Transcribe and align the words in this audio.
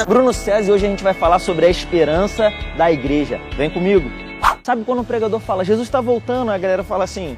é 0.00 0.06
Bruno 0.06 0.32
César 0.32 0.70
e 0.70 0.72
hoje 0.72 0.86
a 0.86 0.88
gente 0.88 1.04
vai 1.04 1.12
falar 1.12 1.38
sobre 1.38 1.66
a 1.66 1.68
esperança 1.68 2.50
da 2.76 2.90
igreja. 2.90 3.38
Vem 3.56 3.68
comigo. 3.68 4.10
Sabe 4.64 4.84
quando 4.84 5.00
o 5.00 5.04
pregador 5.04 5.38
fala, 5.38 5.64
Jesus 5.64 5.86
está 5.86 6.00
voltando, 6.00 6.50
a 6.50 6.56
galera 6.56 6.82
fala 6.82 7.04
assim, 7.04 7.36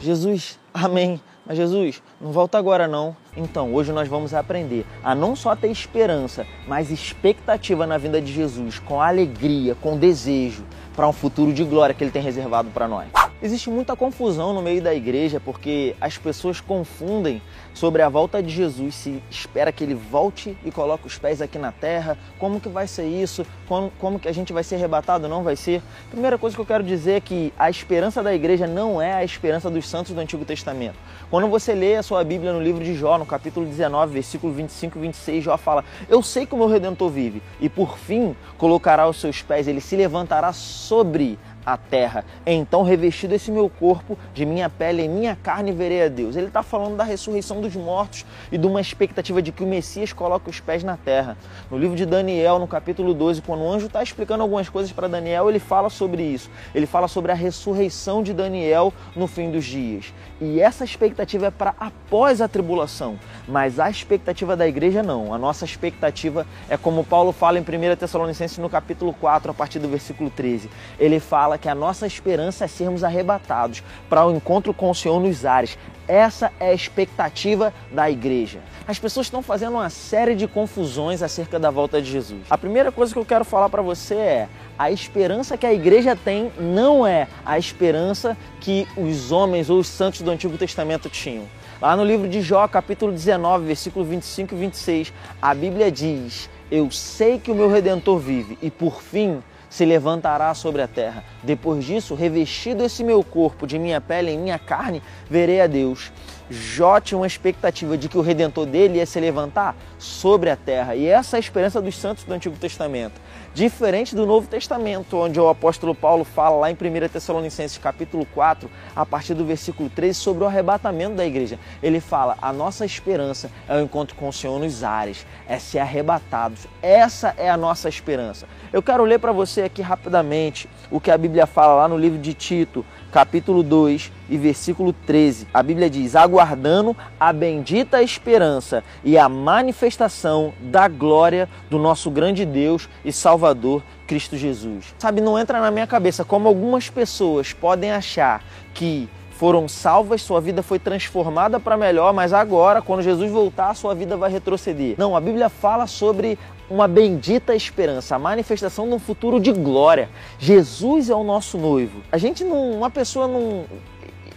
Jesus, 0.00 0.58
amém. 0.74 1.20
Mas 1.46 1.56
Jesus, 1.56 2.02
não 2.20 2.32
volta 2.32 2.58
agora 2.58 2.88
não. 2.88 3.16
Então, 3.36 3.72
hoje 3.72 3.92
nós 3.92 4.08
vamos 4.08 4.34
aprender 4.34 4.84
a 5.02 5.14
não 5.14 5.36
só 5.36 5.54
ter 5.54 5.70
esperança, 5.70 6.44
mas 6.66 6.90
expectativa 6.90 7.86
na 7.86 7.96
vinda 7.96 8.20
de 8.20 8.32
Jesus, 8.32 8.80
com 8.80 9.00
alegria, 9.00 9.76
com 9.76 9.96
desejo 9.96 10.64
para 10.94 11.08
um 11.08 11.12
futuro 11.12 11.52
de 11.52 11.62
glória 11.62 11.94
que 11.94 12.02
ele 12.02 12.10
tem 12.10 12.22
reservado 12.22 12.68
para 12.70 12.88
nós. 12.88 13.06
Existe 13.40 13.70
muita 13.70 13.94
confusão 13.94 14.52
no 14.52 14.62
meio 14.62 14.82
da 14.82 14.94
igreja 14.94 15.38
porque 15.38 15.94
as 16.00 16.18
pessoas 16.18 16.60
confundem 16.60 17.40
sobre 17.76 18.00
a 18.00 18.08
volta 18.08 18.42
de 18.42 18.48
Jesus, 18.48 18.94
se 18.94 19.22
espera 19.30 19.70
que 19.70 19.84
ele 19.84 19.94
volte 19.94 20.56
e 20.64 20.70
coloque 20.70 21.06
os 21.06 21.18
pés 21.18 21.42
aqui 21.42 21.58
na 21.58 21.70
terra, 21.70 22.16
como 22.38 22.58
que 22.58 22.70
vai 22.70 22.86
ser 22.86 23.04
isso, 23.04 23.44
como, 23.68 23.92
como 23.98 24.18
que 24.18 24.26
a 24.26 24.32
gente 24.32 24.50
vai 24.50 24.64
ser 24.64 24.76
arrebatado, 24.76 25.28
não 25.28 25.42
vai 25.42 25.56
ser. 25.56 25.82
Primeira 26.10 26.38
coisa 26.38 26.56
que 26.56 26.62
eu 26.62 26.64
quero 26.64 26.82
dizer 26.82 27.12
é 27.12 27.20
que 27.20 27.52
a 27.58 27.68
esperança 27.68 28.22
da 28.22 28.34
igreja 28.34 28.66
não 28.66 29.00
é 29.00 29.12
a 29.12 29.22
esperança 29.22 29.68
dos 29.68 29.86
santos 29.86 30.14
do 30.14 30.20
Antigo 30.20 30.42
Testamento. 30.42 30.96
Quando 31.30 31.48
você 31.48 31.74
lê 31.74 31.96
a 31.96 32.02
sua 32.02 32.24
Bíblia 32.24 32.50
no 32.50 32.62
livro 32.62 32.82
de 32.82 32.94
Jó, 32.94 33.18
no 33.18 33.26
capítulo 33.26 33.66
19, 33.66 34.10
versículo 34.10 34.54
25 34.54 34.96
e 34.96 35.00
26, 35.02 35.44
Jó 35.44 35.58
fala: 35.58 35.84
Eu 36.08 36.22
sei 36.22 36.46
que 36.46 36.54
o 36.54 36.58
meu 36.58 36.68
redentor 36.68 37.10
vive, 37.10 37.42
e 37.60 37.68
por 37.68 37.98
fim 37.98 38.34
colocará 38.56 39.06
os 39.06 39.20
seus 39.20 39.42
pés, 39.42 39.68
ele 39.68 39.82
se 39.82 39.96
levantará 39.96 40.50
sobre 40.54 41.38
a 41.66 41.76
terra. 41.76 42.24
Então, 42.46 42.84
revestido 42.84 43.34
esse 43.34 43.50
meu 43.50 43.68
corpo, 43.68 44.16
de 44.32 44.46
minha 44.46 44.70
pele 44.70 45.02
e 45.02 45.08
minha 45.08 45.34
carne, 45.34 45.72
verei 45.72 46.04
a 46.04 46.08
Deus. 46.08 46.36
Ele 46.36 46.46
está 46.46 46.62
falando 46.62 46.96
da 46.96 47.02
ressurreição 47.02 47.60
dos 47.60 47.74
mortos 47.74 48.24
e 48.52 48.56
de 48.56 48.66
uma 48.66 48.80
expectativa 48.80 49.42
de 49.42 49.50
que 49.50 49.64
o 49.64 49.66
Messias 49.66 50.12
coloque 50.12 50.48
os 50.48 50.60
pés 50.60 50.84
na 50.84 50.96
terra. 50.96 51.36
No 51.68 51.76
livro 51.76 51.96
de 51.96 52.06
Daniel, 52.06 52.60
no 52.60 52.68
capítulo 52.68 53.12
12, 53.12 53.42
quando 53.42 53.62
o 53.62 53.72
anjo 53.72 53.86
está 53.86 54.02
explicando 54.02 54.42
algumas 54.42 54.68
coisas 54.68 54.92
para 54.92 55.08
Daniel, 55.08 55.50
ele 55.50 55.58
fala 55.58 55.90
sobre 55.90 56.22
isso. 56.22 56.48
Ele 56.72 56.86
fala 56.86 57.08
sobre 57.08 57.32
a 57.32 57.34
ressurreição 57.34 58.22
de 58.22 58.32
Daniel 58.32 58.92
no 59.16 59.26
fim 59.26 59.50
dos 59.50 59.64
dias. 59.64 60.14
E 60.40 60.60
essa 60.60 60.84
expectativa 60.84 61.46
é 61.46 61.50
para 61.50 61.74
após 61.80 62.40
a 62.40 62.46
tribulação, 62.46 63.18
mas 63.48 63.80
a 63.80 63.90
expectativa 63.90 64.54
da 64.54 64.68
igreja 64.68 65.02
não. 65.02 65.34
A 65.34 65.38
nossa 65.38 65.64
expectativa 65.64 66.46
é 66.68 66.76
como 66.76 67.02
Paulo 67.02 67.32
fala 67.32 67.58
em 67.58 67.62
1 67.62 67.96
Tessalonicenses 67.96 68.58
no 68.58 68.68
capítulo 68.68 69.12
4, 69.14 69.50
a 69.50 69.54
partir 69.54 69.78
do 69.78 69.88
versículo 69.88 70.30
13. 70.30 70.70
Ele 70.98 71.18
fala 71.18 71.55
fala 71.56 71.58
que 71.58 71.68
a 71.68 71.74
nossa 71.74 72.06
esperança 72.06 72.64
é 72.64 72.68
sermos 72.68 73.02
arrebatados 73.02 73.82
para 74.08 74.24
o 74.26 74.36
encontro 74.36 74.74
com 74.74 74.90
o 74.90 74.94
Senhor 74.94 75.18
nos 75.20 75.44
ares. 75.44 75.78
Essa 76.06 76.52
é 76.60 76.68
a 76.68 76.74
expectativa 76.74 77.72
da 77.90 78.08
igreja. 78.08 78.60
As 78.86 78.98
pessoas 78.98 79.26
estão 79.26 79.42
fazendo 79.42 79.72
uma 79.72 79.90
série 79.90 80.36
de 80.36 80.46
confusões 80.46 81.22
acerca 81.22 81.58
da 81.58 81.70
volta 81.70 82.00
de 82.00 82.10
Jesus. 82.10 82.42
A 82.48 82.56
primeira 82.56 82.92
coisa 82.92 83.12
que 83.12 83.18
eu 83.18 83.24
quero 83.24 83.44
falar 83.44 83.68
para 83.68 83.82
você 83.82 84.14
é: 84.14 84.48
a 84.78 84.90
esperança 84.90 85.56
que 85.56 85.66
a 85.66 85.72
igreja 85.72 86.14
tem 86.14 86.52
não 86.60 87.04
é 87.06 87.26
a 87.44 87.58
esperança 87.58 88.36
que 88.60 88.86
os 88.96 89.32
homens 89.32 89.68
ou 89.68 89.80
os 89.80 89.88
santos 89.88 90.20
do 90.20 90.30
Antigo 90.30 90.56
Testamento 90.56 91.08
tinham. 91.08 91.44
Lá 91.80 91.96
no 91.96 92.04
livro 92.04 92.28
de 92.28 92.40
Jó, 92.40 92.68
capítulo 92.68 93.12
19, 93.12 93.66
versículo 93.66 94.04
25 94.04 94.54
e 94.54 94.58
26, 94.58 95.12
a 95.42 95.54
Bíblia 95.54 95.90
diz: 95.90 96.48
Eu 96.70 96.90
sei 96.90 97.40
que 97.40 97.50
o 97.50 97.54
meu 97.54 97.68
redentor 97.68 98.18
vive 98.18 98.56
e 98.62 98.70
por 98.70 99.02
fim 99.02 99.42
se 99.76 99.84
levantará 99.84 100.54
sobre 100.54 100.80
a 100.80 100.88
terra. 100.88 101.22
Depois 101.46 101.84
disso, 101.84 102.16
revestido 102.16 102.82
esse 102.82 103.04
meu 103.04 103.22
corpo 103.22 103.68
de 103.68 103.78
minha 103.78 104.00
pele 104.00 104.32
em 104.32 104.38
minha 104.38 104.58
carne, 104.58 105.00
verei 105.30 105.60
a 105.60 105.68
Deus. 105.68 106.10
Jó 106.48 107.00
tinha 107.00 107.18
uma 107.18 107.26
expectativa 107.26 107.98
de 107.98 108.08
que 108.08 108.16
o 108.16 108.20
redentor 108.20 108.66
dele 108.66 108.98
ia 108.98 109.06
se 109.06 109.18
levantar 109.18 109.74
sobre 109.98 110.48
a 110.48 110.56
terra. 110.56 110.94
E 110.94 111.06
essa 111.06 111.36
é 111.36 111.38
a 111.38 111.40
esperança 111.40 111.80
dos 111.80 111.96
santos 111.96 112.22
do 112.22 112.32
Antigo 112.32 112.56
Testamento. 112.56 113.20
Diferente 113.52 114.14
do 114.14 114.26
Novo 114.26 114.46
Testamento, 114.46 115.16
onde 115.16 115.40
o 115.40 115.48
apóstolo 115.48 115.94
Paulo 115.94 116.24
fala 116.24 116.56
lá 116.56 116.70
em 116.70 116.74
1 116.74 117.08
Tessalonicenses 117.08 117.78
capítulo 117.78 118.24
4, 118.26 118.70
a 118.94 119.04
partir 119.04 119.34
do 119.34 119.44
versículo 119.44 119.90
13, 119.90 120.14
sobre 120.14 120.44
o 120.44 120.46
arrebatamento 120.46 121.16
da 121.16 121.26
igreja. 121.26 121.58
Ele 121.82 121.98
fala: 121.98 122.36
a 122.40 122.52
nossa 122.52 122.84
esperança 122.84 123.50
é 123.68 123.74
o 123.76 123.80
encontro 123.80 124.14
com 124.14 124.28
o 124.28 124.32
Senhor 124.32 124.60
nos 124.60 124.84
ares, 124.84 125.26
é 125.48 125.58
ser 125.58 125.80
arrebatados. 125.80 126.66
Essa 126.80 127.34
é 127.36 127.50
a 127.50 127.56
nossa 127.56 127.88
esperança. 127.88 128.46
Eu 128.72 128.82
quero 128.82 129.04
ler 129.04 129.18
para 129.18 129.32
você 129.32 129.62
aqui 129.62 129.82
rapidamente 129.82 130.68
o 130.90 131.00
que 131.00 131.10
a 131.10 131.18
Bíblia 131.18 131.35
fala 131.44 131.74
lá 131.74 131.88
no 131.88 131.98
livro 131.98 132.20
de 132.20 132.32
Tito, 132.32 132.86
capítulo 133.10 133.64
2 133.64 134.12
e 134.30 134.38
versículo 134.38 134.92
13. 134.92 135.48
A 135.52 135.60
Bíblia 135.60 135.90
diz: 135.90 136.14
aguardando 136.14 136.96
a 137.18 137.32
bendita 137.32 138.00
esperança 138.00 138.84
e 139.02 139.18
a 139.18 139.28
manifestação 139.28 140.54
da 140.60 140.86
glória 140.86 141.48
do 141.68 141.78
nosso 141.78 142.10
grande 142.12 142.46
Deus 142.46 142.88
e 143.04 143.12
Salvador 143.12 143.82
Cristo 144.06 144.36
Jesus. 144.36 144.94
Sabe, 144.98 145.20
não 145.20 145.36
entra 145.36 145.60
na 145.60 145.72
minha 145.72 145.86
cabeça 145.86 146.24
como 146.24 146.46
algumas 146.46 146.88
pessoas 146.88 147.52
podem 147.52 147.90
achar 147.90 148.44
que 148.72 149.08
foram 149.38 149.68
salvas, 149.68 150.22
sua 150.22 150.40
vida 150.40 150.62
foi 150.62 150.78
transformada 150.78 151.60
para 151.60 151.76
melhor, 151.76 152.12
mas 152.12 152.32
agora, 152.32 152.80
quando 152.80 153.02
Jesus 153.02 153.30
voltar, 153.30 153.74
sua 153.74 153.94
vida 153.94 154.16
vai 154.16 154.30
retroceder. 154.30 154.94
Não, 154.96 155.14
a 155.14 155.20
Bíblia 155.20 155.48
fala 155.48 155.86
sobre 155.86 156.38
uma 156.70 156.88
bendita 156.88 157.54
esperança, 157.54 158.16
a 158.16 158.18
manifestação 158.18 158.88
de 158.88 158.94
um 158.94 158.98
futuro 158.98 159.38
de 159.38 159.52
glória. 159.52 160.08
Jesus 160.38 161.10
é 161.10 161.14
o 161.14 161.22
nosso 161.22 161.58
noivo. 161.58 162.00
A 162.10 162.18
gente 162.18 162.44
não, 162.44 162.72
uma 162.72 162.90
pessoa 162.90 163.28
não 163.28 163.64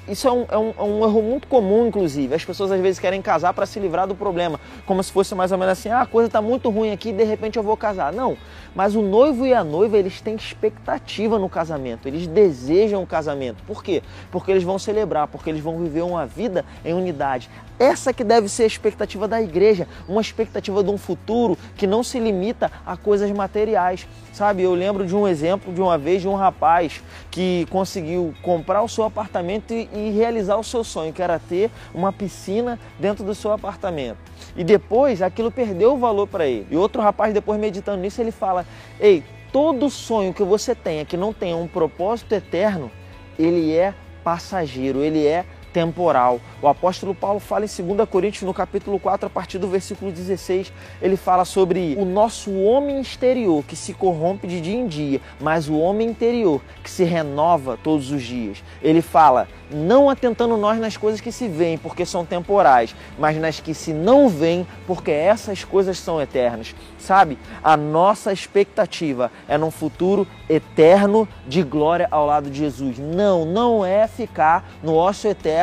isso 0.09 0.27
é 0.27 0.31
um, 0.31 0.45
é, 0.49 0.57
um, 0.57 0.73
é 0.77 0.83
um, 0.83 1.03
erro 1.03 1.21
muito 1.21 1.47
comum, 1.47 1.87
inclusive. 1.87 2.33
As 2.33 2.43
pessoas 2.43 2.71
às 2.71 2.81
vezes 2.81 2.99
querem 2.99 3.21
casar 3.21 3.53
para 3.53 3.65
se 3.65 3.79
livrar 3.79 4.07
do 4.07 4.15
problema, 4.15 4.59
como 4.85 5.03
se 5.03 5.11
fosse 5.11 5.35
mais 5.35 5.51
ou 5.51 5.57
menos 5.57 5.73
assim: 5.73 5.89
ah, 5.89 6.01
a 6.01 6.05
coisa 6.05 6.27
está 6.27 6.41
muito 6.41 6.69
ruim 6.69 6.91
aqui, 6.91 7.11
de 7.11 7.23
repente 7.23 7.57
eu 7.57 7.63
vou 7.63 7.77
casar. 7.77 8.11
Não, 8.11 8.35
mas 8.75 8.95
o 8.95 9.01
noivo 9.01 9.45
e 9.45 9.53
a 9.53 9.63
noiva 9.63 9.97
eles 9.97 10.19
têm 10.19 10.35
expectativa 10.35 11.37
no 11.37 11.47
casamento, 11.47 12.07
eles 12.07 12.25
desejam 12.27 13.03
o 13.03 13.07
casamento. 13.07 13.63
Por 13.63 13.83
quê? 13.83 14.01
Porque 14.31 14.51
eles 14.51 14.63
vão 14.63 14.79
celebrar, 14.79 15.27
porque 15.27 15.49
eles 15.49 15.61
vão 15.61 15.77
viver 15.77 16.01
uma 16.01 16.25
vida 16.25 16.65
em 16.83 16.93
unidade. 16.93 17.49
Essa 17.79 18.11
que 18.11 18.25
deve 18.25 18.49
ser 18.49 18.63
a 18.63 18.67
expectativa 18.67 19.25
da 19.25 19.41
igreja, 19.41 19.87
uma 20.05 20.19
expectativa 20.19 20.83
de 20.83 20.89
um 20.89 20.97
futuro 20.97 21.57
que 21.77 21.87
não 21.87 22.03
se 22.03 22.19
limita 22.19 22.69
a 22.85 22.97
coisas 22.97 23.31
materiais. 23.31 24.05
Sabe, 24.33 24.63
eu 24.63 24.73
lembro 24.73 25.07
de 25.07 25.15
um 25.15 25.25
exemplo 25.25 25.73
de 25.73 25.79
uma 25.79 25.97
vez 25.97 26.21
de 26.21 26.27
um 26.27 26.35
rapaz 26.35 27.01
que 27.31 27.65
conseguiu 27.69 28.33
comprar 28.41 28.81
o 28.81 28.89
seu 28.89 29.05
apartamento 29.05 29.73
e, 29.73 29.89
e 29.93 30.11
realizar 30.11 30.57
o 30.57 30.63
seu 30.63 30.83
sonho, 30.83 31.13
que 31.13 31.21
era 31.21 31.39
ter 31.39 31.71
uma 31.93 32.11
piscina 32.11 32.77
dentro 32.99 33.23
do 33.23 33.33
seu 33.33 33.53
apartamento. 33.53 34.17
E 34.57 34.63
depois 34.63 35.21
aquilo 35.21 35.49
perdeu 35.49 35.93
o 35.93 35.97
valor 35.97 36.27
para 36.27 36.45
ele. 36.45 36.67
E 36.69 36.75
outro 36.75 37.01
rapaz, 37.01 37.33
depois 37.33 37.57
meditando 37.57 38.01
nisso, 38.01 38.19
ele 38.19 38.31
fala: 38.31 38.65
Ei, 38.99 39.23
todo 39.53 39.89
sonho 39.89 40.33
que 40.33 40.43
você 40.43 40.75
tenha 40.75 41.05
que 41.05 41.15
não 41.15 41.31
tenha 41.31 41.55
um 41.55 41.67
propósito 41.67 42.33
eterno, 42.33 42.91
ele 43.37 43.73
é 43.73 43.93
passageiro, 44.23 45.01
ele 45.01 45.25
é 45.25 45.45
temporal. 45.73 46.39
O 46.61 46.67
apóstolo 46.67 47.15
Paulo 47.15 47.39
fala 47.39 47.65
em 47.65 47.95
2 47.95 48.09
Coríntios, 48.09 48.43
no 48.43 48.53
capítulo 48.53 48.99
4, 48.99 49.27
a 49.27 49.29
partir 49.29 49.57
do 49.57 49.67
versículo 49.67 50.11
16, 50.11 50.71
ele 51.01 51.15
fala 51.15 51.45
sobre 51.45 51.95
o 51.97 52.05
nosso 52.05 52.53
homem 52.59 52.99
exterior 52.99 53.63
que 53.63 53.75
se 53.75 53.93
corrompe 53.93 54.47
de 54.47 54.61
dia 54.61 54.77
em 54.77 54.87
dia, 54.87 55.21
mas 55.39 55.69
o 55.69 55.77
homem 55.77 56.09
interior 56.09 56.61
que 56.83 56.89
se 56.89 57.03
renova 57.03 57.77
todos 57.81 58.11
os 58.11 58.23
dias. 58.23 58.63
Ele 58.81 59.01
fala, 59.01 59.47
não 59.71 60.09
atentando 60.09 60.57
nós 60.57 60.79
nas 60.79 60.97
coisas 60.97 61.21
que 61.21 61.31
se 61.31 61.47
veem, 61.47 61.77
porque 61.77 62.05
são 62.05 62.25
temporais, 62.25 62.95
mas 63.17 63.37
nas 63.37 63.59
que 63.59 63.73
se 63.73 63.93
não 63.93 64.27
veem, 64.27 64.65
porque 64.87 65.11
essas 65.11 65.63
coisas 65.63 65.97
são 65.97 66.21
eternas. 66.21 66.75
Sabe? 66.97 67.37
A 67.63 67.77
nossa 67.77 68.33
expectativa 68.33 69.31
é 69.47 69.57
num 69.57 69.71
futuro 69.71 70.27
eterno 70.49 71.27
de 71.47 71.61
glória 71.63 72.07
ao 72.09 72.25
lado 72.25 72.49
de 72.49 72.59
Jesus. 72.59 72.97
Não, 72.97 73.45
não 73.45 73.85
é 73.85 74.07
ficar 74.07 74.69
no 74.83 74.95
ócio 74.95 75.29
eterno, 75.29 75.58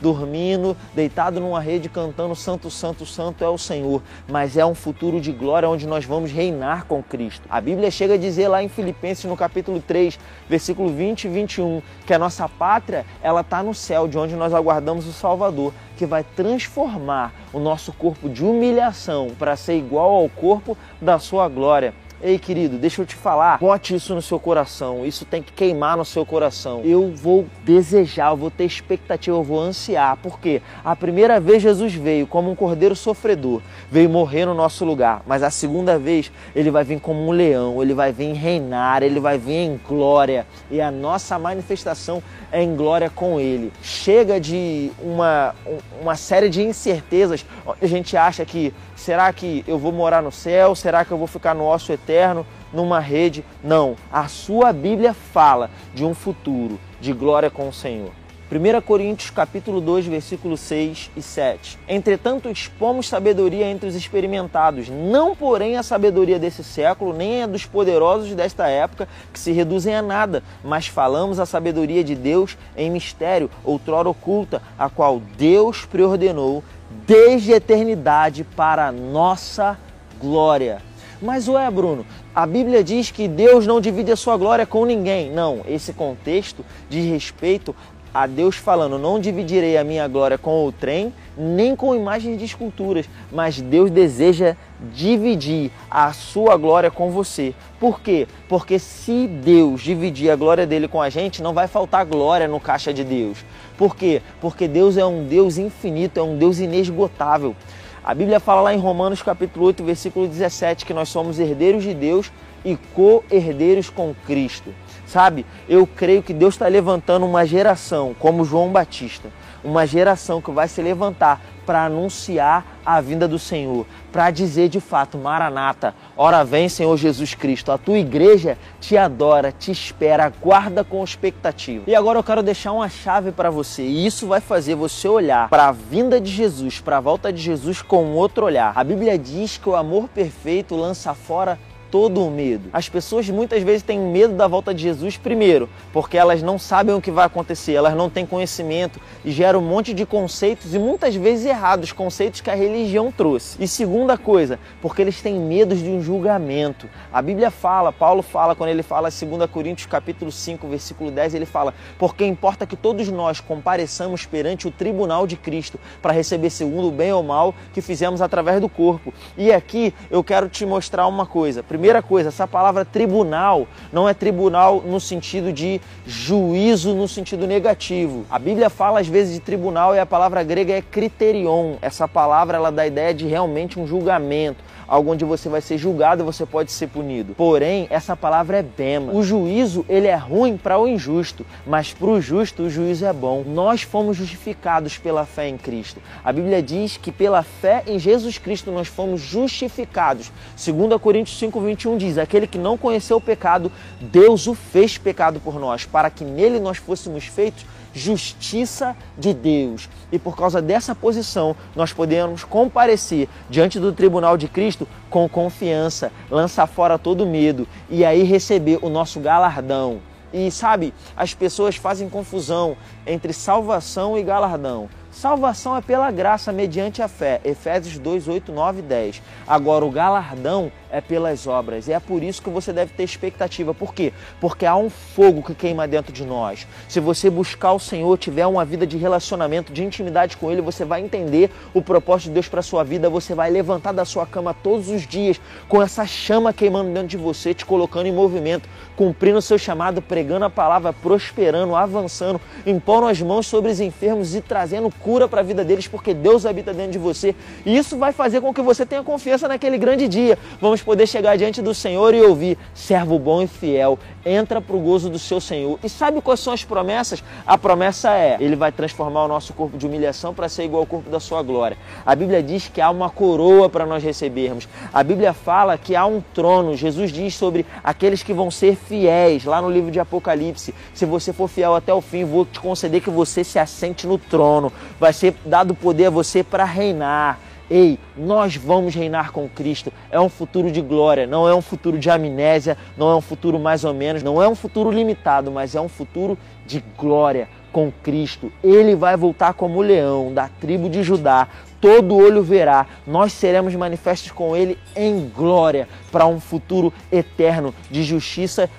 dormindo, 0.00 0.76
deitado 0.94 1.40
numa 1.40 1.60
rede 1.60 1.88
cantando 1.88 2.34
Santo, 2.34 2.70
Santo, 2.70 3.06
Santo 3.06 3.44
é 3.44 3.48
o 3.48 3.58
Senhor, 3.58 4.02
mas 4.28 4.56
é 4.56 4.64
um 4.64 4.74
futuro 4.74 5.20
de 5.20 5.32
glória 5.32 5.68
onde 5.68 5.86
nós 5.86 6.04
vamos 6.04 6.30
reinar 6.30 6.84
com 6.86 7.02
Cristo. 7.02 7.46
A 7.48 7.60
Bíblia 7.60 7.90
chega 7.90 8.14
a 8.14 8.18
dizer 8.18 8.48
lá 8.48 8.62
em 8.62 8.68
Filipenses 8.68 9.24
no 9.24 9.36
capítulo 9.36 9.80
3, 9.80 10.18
versículo 10.48 10.90
20 10.90 11.24
e 11.24 11.28
21, 11.28 11.82
que 12.06 12.14
a 12.14 12.18
nossa 12.18 12.48
pátria, 12.48 13.04
ela 13.22 13.40
está 13.40 13.62
no 13.62 13.74
céu, 13.74 14.08
de 14.08 14.18
onde 14.18 14.34
nós 14.34 14.54
aguardamos 14.54 15.06
o 15.06 15.12
Salvador, 15.12 15.72
que 15.96 16.06
vai 16.06 16.24
transformar 16.24 17.32
o 17.52 17.58
nosso 17.58 17.92
corpo 17.92 18.28
de 18.28 18.44
humilhação 18.44 19.28
para 19.38 19.56
ser 19.56 19.76
igual 19.76 20.14
ao 20.14 20.28
corpo 20.28 20.76
da 21.00 21.18
sua 21.18 21.48
glória. 21.48 21.92
Ei, 22.20 22.36
querido, 22.36 22.78
deixa 22.78 23.00
eu 23.00 23.06
te 23.06 23.14
falar, 23.14 23.58
bote 23.58 23.94
isso 23.94 24.12
no 24.12 24.20
seu 24.20 24.40
coração, 24.40 25.06
isso 25.06 25.24
tem 25.24 25.40
que 25.40 25.52
queimar 25.52 25.96
no 25.96 26.04
seu 26.04 26.26
coração. 26.26 26.80
Eu 26.84 27.12
vou 27.14 27.46
desejar, 27.64 28.32
eu 28.32 28.36
vou 28.36 28.50
ter 28.50 28.64
expectativa, 28.64 29.36
eu 29.36 29.44
vou 29.44 29.60
ansiar, 29.60 30.18
porque 30.20 30.60
a 30.84 30.96
primeira 30.96 31.38
vez 31.38 31.62
Jesus 31.62 31.94
veio 31.94 32.26
como 32.26 32.50
um 32.50 32.56
cordeiro 32.56 32.96
sofredor, 32.96 33.62
veio 33.88 34.10
morrer 34.10 34.46
no 34.46 34.52
nosso 34.52 34.84
lugar, 34.84 35.22
mas 35.28 35.44
a 35.44 35.50
segunda 35.50 35.96
vez 35.96 36.32
ele 36.56 36.72
vai 36.72 36.82
vir 36.82 36.98
como 36.98 37.24
um 37.24 37.30
leão, 37.30 37.80
ele 37.80 37.94
vai 37.94 38.10
vir 38.10 38.32
reinar, 38.32 39.04
ele 39.04 39.20
vai 39.20 39.38
vir 39.38 39.54
em 39.54 39.80
glória, 39.88 40.44
e 40.72 40.80
a 40.80 40.90
nossa 40.90 41.38
manifestação 41.38 42.20
é 42.50 42.60
em 42.60 42.74
glória 42.74 43.08
com 43.08 43.38
ele. 43.38 43.72
Chega 43.80 44.40
de 44.40 44.90
uma, 45.00 45.54
uma 46.02 46.16
série 46.16 46.48
de 46.48 46.62
incertezas, 46.62 47.46
a 47.80 47.86
gente 47.86 48.16
acha 48.16 48.44
que 48.44 48.74
Será 48.98 49.32
que 49.32 49.64
eu 49.66 49.78
vou 49.78 49.92
morar 49.92 50.20
no 50.20 50.32
céu? 50.32 50.74
Será 50.74 51.04
que 51.04 51.12
eu 51.12 51.16
vou 51.16 51.28
ficar 51.28 51.54
no 51.54 51.68
osso 51.68 51.92
eterno, 51.92 52.44
numa 52.72 52.98
rede? 52.98 53.44
Não. 53.62 53.94
A 54.12 54.26
sua 54.26 54.72
Bíblia 54.72 55.14
fala 55.14 55.70
de 55.94 56.04
um 56.04 56.12
futuro 56.12 56.80
de 57.00 57.12
glória 57.12 57.48
com 57.48 57.68
o 57.68 57.72
Senhor. 57.72 58.10
1 58.50 58.80
Coríntios 58.80 59.30
capítulo 59.30 59.80
2, 59.80 60.06
versículos 60.06 60.60
6 60.60 61.10
e 61.14 61.22
7. 61.22 61.78
Entretanto, 61.86 62.48
expomos 62.48 63.06
sabedoria 63.06 63.66
entre 63.66 63.86
os 63.86 63.94
experimentados, 63.94 64.88
não 64.88 65.36
porém 65.36 65.76
a 65.76 65.82
sabedoria 65.82 66.38
desse 66.38 66.64
século, 66.64 67.12
nem 67.12 67.42
a 67.42 67.46
dos 67.46 67.66
poderosos 67.66 68.34
desta 68.34 68.66
época, 68.66 69.06
que 69.32 69.38
se 69.38 69.52
reduzem 69.52 69.94
a 69.94 70.00
nada, 70.00 70.42
mas 70.64 70.86
falamos 70.86 71.38
a 71.38 71.44
sabedoria 71.44 72.02
de 72.02 72.14
Deus 72.14 72.56
em 72.74 72.90
mistério, 72.90 73.50
outrora 73.62 74.08
oculta, 74.08 74.62
a 74.78 74.88
qual 74.88 75.20
Deus 75.36 75.84
preordenou 75.84 76.64
desde 77.06 77.52
a 77.52 77.56
eternidade 77.56 78.44
para 78.44 78.88
a 78.88 78.92
nossa 78.92 79.78
glória. 80.20 80.82
Mas 81.20 81.48
ué, 81.48 81.68
Bruno, 81.70 82.06
a 82.34 82.46
Bíblia 82.46 82.84
diz 82.84 83.10
que 83.10 83.26
Deus 83.26 83.66
não 83.66 83.80
divide 83.80 84.12
a 84.12 84.16
sua 84.16 84.36
glória 84.36 84.64
com 84.64 84.84
ninguém. 84.84 85.30
Não, 85.30 85.62
esse 85.66 85.92
contexto 85.92 86.64
diz 86.88 87.04
respeito 87.10 87.74
a 88.12 88.26
Deus 88.26 88.56
falando: 88.56 88.98
Não 88.98 89.20
dividirei 89.20 89.76
a 89.76 89.84
minha 89.84 90.06
glória 90.08 90.38
com 90.38 90.66
o 90.66 90.72
trem, 90.72 91.12
nem 91.36 91.76
com 91.76 91.94
imagens 91.94 92.38
de 92.38 92.44
esculturas, 92.44 93.08
mas 93.30 93.60
Deus 93.60 93.90
deseja 93.90 94.56
dividir 94.92 95.70
a 95.90 96.12
sua 96.12 96.56
glória 96.56 96.90
com 96.90 97.10
você. 97.10 97.54
Por 97.78 98.00
quê? 98.00 98.26
Porque 98.48 98.78
se 98.78 99.26
Deus 99.26 99.82
dividir 99.82 100.30
a 100.30 100.36
glória 100.36 100.66
dele 100.66 100.88
com 100.88 101.00
a 101.00 101.10
gente, 101.10 101.42
não 101.42 101.52
vai 101.52 101.66
faltar 101.66 102.04
glória 102.04 102.48
no 102.48 102.60
caixa 102.60 102.92
de 102.92 103.04
Deus. 103.04 103.44
Por 103.76 103.94
quê? 103.94 104.22
Porque 104.40 104.66
Deus 104.66 104.96
é 104.96 105.04
um 105.04 105.24
Deus 105.24 105.58
infinito, 105.58 106.18
é 106.18 106.22
um 106.22 106.36
Deus 106.36 106.58
inesgotável. 106.58 107.54
A 108.02 108.14
Bíblia 108.14 108.40
fala 108.40 108.62
lá 108.62 108.74
em 108.74 108.78
Romanos 108.78 109.22
capítulo 109.22 109.66
8, 109.66 109.84
versículo 109.84 110.26
17, 110.26 110.86
que 110.86 110.94
nós 110.94 111.08
somos 111.08 111.38
herdeiros 111.38 111.82
de 111.82 111.92
Deus 111.92 112.32
e 112.64 112.76
co-herdeiros 112.94 113.90
com 113.90 114.14
Cristo. 114.26 114.72
Sabe, 115.08 115.46
eu 115.66 115.86
creio 115.86 116.22
que 116.22 116.34
Deus 116.34 116.54
está 116.54 116.68
levantando 116.68 117.24
uma 117.24 117.46
geração 117.46 118.14
como 118.18 118.44
João 118.44 118.70
Batista, 118.70 119.30
uma 119.64 119.86
geração 119.86 120.42
que 120.42 120.50
vai 120.50 120.68
se 120.68 120.82
levantar 120.82 121.40
para 121.64 121.84
anunciar 121.84 122.78
a 122.84 123.00
vinda 123.00 123.26
do 123.26 123.38
Senhor, 123.38 123.86
para 124.12 124.30
dizer 124.30 124.68
de 124.68 124.80
fato, 124.80 125.16
Maranata, 125.16 125.94
ora 126.14 126.44
vem 126.44 126.68
Senhor 126.68 126.94
Jesus 126.96 127.34
Cristo, 127.34 127.72
a 127.72 127.78
tua 127.78 127.98
igreja 127.98 128.58
te 128.80 128.98
adora, 128.98 129.50
te 129.50 129.70
espera, 129.70 130.30
guarda 130.42 130.84
com 130.84 131.02
expectativa. 131.02 131.84
E 131.86 131.94
agora 131.94 132.18
eu 132.18 132.22
quero 132.22 132.42
deixar 132.42 132.72
uma 132.72 132.88
chave 132.90 133.32
para 133.32 133.50
você, 133.50 133.82
e 133.82 134.06
isso 134.06 134.26
vai 134.26 134.40
fazer 134.42 134.74
você 134.74 135.08
olhar 135.08 135.48
para 135.48 135.68
a 135.68 135.72
vinda 135.72 136.20
de 136.20 136.30
Jesus, 136.30 136.80
para 136.80 136.98
a 136.98 137.00
volta 137.00 137.32
de 137.32 137.40
Jesus 137.40 137.80
com 137.80 138.12
outro 138.12 138.44
olhar. 138.44 138.72
A 138.74 138.84
Bíblia 138.84 139.18
diz 139.18 139.56
que 139.56 139.68
o 139.70 139.76
amor 139.76 140.08
perfeito 140.08 140.76
lança 140.76 141.14
fora 141.14 141.58
todo 141.90 142.24
o 142.24 142.30
medo. 142.30 142.68
As 142.72 142.88
pessoas 142.88 143.28
muitas 143.28 143.62
vezes 143.62 143.82
têm 143.82 143.98
medo 143.98 144.34
da 144.34 144.46
volta 144.46 144.74
de 144.74 144.82
Jesus, 144.82 145.16
primeiro, 145.16 145.68
porque 145.92 146.16
elas 146.16 146.42
não 146.42 146.58
sabem 146.58 146.94
o 146.94 147.00
que 147.00 147.10
vai 147.10 147.26
acontecer, 147.26 147.72
elas 147.74 147.94
não 147.94 148.10
têm 148.10 148.26
conhecimento 148.26 149.00
e 149.24 149.30
geram 149.30 149.60
um 149.60 149.68
monte 149.68 149.92
de 149.94 150.04
conceitos 150.04 150.74
e 150.74 150.78
muitas 150.78 151.14
vezes 151.14 151.46
errados, 151.46 151.92
conceitos 151.92 152.40
que 152.40 152.50
a 152.50 152.54
religião 152.54 153.10
trouxe. 153.10 153.62
E 153.62 153.66
segunda 153.66 154.16
coisa, 154.16 154.58
porque 154.80 155.02
eles 155.02 155.20
têm 155.20 155.38
medo 155.38 155.74
de 155.74 155.88
um 155.88 156.02
julgamento. 156.02 156.88
A 157.12 157.22
Bíblia 157.22 157.50
fala, 157.50 157.92
Paulo 157.92 158.22
fala 158.22 158.54
quando 158.54 158.70
ele 158.70 158.82
fala 158.82 159.08
2 159.10 159.50
Coríntios 159.50 159.86
capítulo 159.86 160.30
5, 160.30 160.66
versículo 160.68 161.10
10, 161.10 161.34
ele 161.34 161.46
fala: 161.46 161.74
"Porque 161.98 162.24
importa 162.24 162.66
que 162.66 162.76
todos 162.76 163.08
nós 163.08 163.40
compareçamos 163.40 164.26
perante 164.26 164.68
o 164.68 164.70
tribunal 164.70 165.26
de 165.26 165.36
Cristo 165.36 165.78
para 166.02 166.12
receber 166.12 166.50
segundo 166.50 166.88
o 166.88 166.92
bem 166.92 167.12
ou 167.12 167.22
mal 167.22 167.54
que 167.72 167.80
fizemos 167.80 168.20
através 168.20 168.60
do 168.60 168.68
corpo". 168.68 169.12
E 169.36 169.52
aqui 169.52 169.94
eu 170.10 170.22
quero 170.22 170.48
te 170.48 170.66
mostrar 170.66 171.06
uma 171.06 171.26
coisa. 171.26 171.62
Primeira 171.78 172.02
coisa, 172.02 172.30
essa 172.30 172.44
palavra 172.44 172.84
tribunal 172.84 173.68
não 173.92 174.08
é 174.08 174.12
tribunal 174.12 174.82
no 174.84 174.98
sentido 174.98 175.52
de 175.52 175.80
juízo 176.04 176.92
no 176.92 177.06
sentido 177.06 177.46
negativo. 177.46 178.26
A 178.28 178.36
Bíblia 178.36 178.68
fala 178.68 178.98
às 178.98 179.06
vezes 179.06 179.34
de 179.34 179.38
tribunal 179.38 179.94
e 179.94 180.00
a 180.00 180.04
palavra 180.04 180.42
grega 180.42 180.72
é 180.72 180.82
criterion. 180.82 181.76
Essa 181.80 182.08
palavra 182.08 182.56
ela 182.56 182.72
dá 182.72 182.82
a 182.82 182.86
ideia 182.88 183.14
de 183.14 183.28
realmente 183.28 183.78
um 183.78 183.86
julgamento, 183.86 184.58
algo 184.88 185.12
onde 185.12 185.24
você 185.24 185.48
vai 185.48 185.60
ser 185.60 185.76
julgado 185.76 186.24
você 186.24 186.46
pode 186.46 186.72
ser 186.72 186.88
punido. 186.88 187.34
Porém, 187.34 187.86
essa 187.90 188.16
palavra 188.16 188.58
é 188.58 188.62
bema. 188.62 189.12
O 189.12 189.22
juízo 189.22 189.84
ele 189.88 190.06
é 190.06 190.16
ruim 190.16 190.56
para 190.56 190.78
o 190.78 190.88
injusto, 190.88 191.44
mas 191.66 191.92
para 191.92 192.08
o 192.08 192.20
justo 192.20 192.62
o 192.62 192.70
juízo 192.70 193.04
é 193.04 193.12
bom. 193.12 193.44
Nós 193.46 193.82
fomos 193.82 194.16
justificados 194.16 194.96
pela 194.96 195.26
fé 195.26 195.48
em 195.48 195.58
Cristo. 195.58 196.00
A 196.24 196.32
Bíblia 196.32 196.62
diz 196.62 196.96
que 196.96 197.12
pela 197.12 197.42
fé 197.42 197.82
em 197.86 197.98
Jesus 197.98 198.38
Cristo 198.38 198.72
nós 198.72 198.88
fomos 198.88 199.20
justificados. 199.20 200.32
2 200.56 201.00
Coríntios 201.00 201.38
5, 201.38 201.60
21 201.60 201.96
diz: 201.98 202.18
Aquele 202.18 202.46
que 202.46 202.58
não 202.58 202.78
conheceu 202.78 203.18
o 203.18 203.20
pecado, 203.20 203.70
Deus 204.00 204.46
o 204.46 204.54
fez 204.54 204.96
pecado 204.96 205.38
por 205.40 205.60
nós, 205.60 205.84
para 205.84 206.08
que 206.08 206.24
nele 206.24 206.58
nós 206.58 206.78
fôssemos 206.78 207.24
feitos 207.26 207.64
justiça 207.94 208.96
de 209.16 209.32
Deus. 209.34 209.88
E 210.10 210.18
por 210.18 210.36
causa 210.36 210.60
dessa 210.62 210.94
posição, 210.94 211.54
nós 211.74 211.92
podemos 211.92 212.44
comparecer 212.44 213.28
diante 213.48 213.78
do 213.78 213.92
tribunal 213.92 214.36
de 214.36 214.48
Cristo 214.48 214.86
com 215.10 215.28
confiança, 215.28 216.12
lançar 216.30 216.66
fora 216.66 216.98
todo 216.98 217.26
medo 217.26 217.66
e 217.88 218.04
aí 218.04 218.22
receber 218.22 218.78
o 218.82 218.88
nosso 218.88 219.20
galardão. 219.20 220.00
E 220.32 220.50
sabe, 220.50 220.92
as 221.16 221.32
pessoas 221.32 221.76
fazem 221.76 222.08
confusão 222.08 222.76
entre 223.06 223.32
salvação 223.32 224.18
e 224.18 224.22
galardão. 224.22 224.88
Salvação 225.18 225.76
é 225.76 225.80
pela 225.80 226.12
graça 226.12 226.52
mediante 226.52 227.02
a 227.02 227.08
fé. 227.08 227.40
Efésios 227.44 227.98
2, 227.98 228.28
8, 228.28 228.52
9 228.52 228.78
e 228.78 228.82
10. 228.82 229.20
Agora, 229.48 229.84
o 229.84 229.90
galardão 229.90 230.70
é 230.92 231.00
pelas 231.00 231.44
obras. 231.44 231.88
E 231.88 231.92
é 231.92 231.98
por 231.98 232.22
isso 232.22 232.40
que 232.40 232.48
você 232.48 232.72
deve 232.72 232.92
ter 232.92 233.02
expectativa. 233.02 233.74
Por 233.74 233.92
quê? 233.92 234.12
Porque 234.40 234.64
há 234.64 234.76
um 234.76 234.88
fogo 234.88 235.42
que 235.42 235.56
queima 235.56 235.88
dentro 235.88 236.12
de 236.12 236.24
nós. 236.24 236.68
Se 236.88 237.00
você 237.00 237.28
buscar 237.28 237.72
o 237.72 237.80
Senhor, 237.80 238.16
tiver 238.16 238.46
uma 238.46 238.64
vida 238.64 238.86
de 238.86 238.96
relacionamento, 238.96 239.72
de 239.72 239.82
intimidade 239.82 240.36
com 240.36 240.52
Ele, 240.52 240.60
você 240.60 240.84
vai 240.84 241.00
entender 241.00 241.50
o 241.74 241.82
propósito 241.82 242.28
de 242.28 242.34
Deus 242.34 242.48
para 242.48 242.62
sua 242.62 242.84
vida. 242.84 243.10
Você 243.10 243.34
vai 243.34 243.50
levantar 243.50 243.90
da 243.90 244.04
sua 244.04 244.24
cama 244.24 244.54
todos 244.54 244.88
os 244.88 245.04
dias 245.04 245.40
com 245.68 245.82
essa 245.82 246.06
chama 246.06 246.52
queimando 246.52 246.92
dentro 246.92 247.08
de 247.08 247.16
você, 247.16 247.52
te 247.52 247.66
colocando 247.66 248.06
em 248.06 248.12
movimento, 248.12 248.68
cumprindo 248.96 249.38
o 249.38 249.42
seu 249.42 249.58
chamado, 249.58 250.00
pregando 250.00 250.44
a 250.44 250.50
palavra, 250.50 250.92
prosperando, 250.92 251.74
avançando, 251.74 252.40
impondo 252.64 253.08
as 253.08 253.20
mãos 253.20 253.48
sobre 253.48 253.72
os 253.72 253.80
enfermos 253.80 254.36
e 254.36 254.40
trazendo 254.40 254.90
para 255.28 255.40
a 255.40 255.42
vida 255.42 255.64
deles, 255.64 255.88
porque 255.88 256.12
Deus 256.12 256.44
habita 256.44 256.74
dentro 256.74 256.92
de 256.92 256.98
você. 256.98 257.34
E 257.64 257.76
isso 257.76 257.96
vai 257.96 258.12
fazer 258.12 258.40
com 258.42 258.52
que 258.52 258.60
você 258.60 258.84
tenha 258.84 259.02
confiança 259.02 259.48
naquele 259.48 259.78
grande 259.78 260.06
dia. 260.06 260.38
Vamos 260.60 260.82
poder 260.82 261.06
chegar 261.06 261.36
diante 261.36 261.62
do 261.62 261.72
Senhor 261.72 262.12
e 262.12 262.20
ouvir: 262.20 262.58
servo 262.74 263.18
bom 263.18 263.40
e 263.40 263.46
fiel, 263.46 263.98
entra 264.24 264.60
para 264.60 264.76
o 264.76 264.80
gozo 264.80 265.08
do 265.08 265.18
seu 265.18 265.40
Senhor. 265.40 265.78
E 265.82 265.88
sabe 265.88 266.20
quais 266.20 266.40
são 266.40 266.52
as 266.52 266.62
promessas? 266.64 267.24
A 267.46 267.56
promessa 267.56 268.12
é: 268.14 268.36
Ele 268.38 268.54
vai 268.54 268.70
transformar 268.70 269.24
o 269.24 269.28
nosso 269.28 269.54
corpo 269.54 269.78
de 269.78 269.86
humilhação 269.86 270.34
para 270.34 270.48
ser 270.48 270.64
igual 270.64 270.82
ao 270.82 270.86
corpo 270.86 271.08
da 271.08 271.18
sua 271.18 271.42
glória. 271.42 271.78
A 272.04 272.14
Bíblia 272.14 272.42
diz 272.42 272.68
que 272.68 272.80
há 272.80 272.90
uma 272.90 273.08
coroa 273.08 273.70
para 273.70 273.86
nós 273.86 274.04
recebermos. 274.04 274.68
A 274.92 275.02
Bíblia 275.02 275.32
fala 275.32 275.78
que 275.78 275.96
há 275.96 276.04
um 276.04 276.20
trono. 276.34 276.76
Jesus 276.76 277.10
diz 277.10 277.34
sobre 277.34 277.64
aqueles 277.82 278.22
que 278.22 278.34
vão 278.34 278.50
ser 278.50 278.76
fiéis, 278.76 279.44
lá 279.44 279.62
no 279.62 279.70
livro 279.70 279.90
de 279.90 279.98
Apocalipse. 279.98 280.74
Se 280.92 281.06
você 281.06 281.32
for 281.32 281.48
fiel 281.48 281.74
até 281.74 281.94
o 281.94 282.00
fim, 282.00 282.24
vou 282.24 282.44
te 282.44 282.60
conceder 282.60 283.00
que 283.00 283.10
você 283.10 283.42
se 283.42 283.58
assente 283.58 284.06
no 284.06 284.18
trono 284.18 284.72
vai 284.98 285.12
ser 285.12 285.34
dado 285.44 285.74
poder 285.74 286.06
a 286.06 286.10
você 286.10 286.42
para 286.42 286.64
reinar. 286.64 287.38
Ei, 287.70 287.98
nós 288.16 288.56
vamos 288.56 288.94
reinar 288.94 289.30
com 289.30 289.46
Cristo. 289.46 289.92
É 290.10 290.18
um 290.18 290.30
futuro 290.30 290.70
de 290.70 290.80
glória, 290.80 291.26
não 291.26 291.46
é 291.46 291.54
um 291.54 291.60
futuro 291.60 291.98
de 291.98 292.08
amnésia, 292.08 292.78
não 292.96 293.10
é 293.10 293.14
um 293.14 293.20
futuro 293.20 293.58
mais 293.58 293.84
ou 293.84 293.92
menos, 293.92 294.22
não 294.22 294.42
é 294.42 294.48
um 294.48 294.54
futuro 294.54 294.90
limitado, 294.90 295.50
mas 295.50 295.74
é 295.74 295.80
um 295.80 295.88
futuro 295.88 296.38
de 296.66 296.82
glória 296.96 297.46
com 297.70 297.92
Cristo. 298.02 298.50
Ele 298.64 298.96
vai 298.96 299.18
voltar 299.18 299.52
como 299.52 299.82
leão 299.82 300.32
da 300.32 300.48
tribo 300.48 300.88
de 300.88 301.02
Judá. 301.02 301.46
Todo 301.78 302.16
olho 302.16 302.42
verá. 302.42 302.86
Nós 303.06 303.34
seremos 303.34 303.74
manifestos 303.74 304.32
com 304.32 304.56
ele 304.56 304.78
em 304.96 305.28
glória 305.28 305.86
para 306.10 306.26
um 306.26 306.40
futuro 306.40 306.90
eterno 307.12 307.74
de 307.90 308.02
justiça 308.02 308.70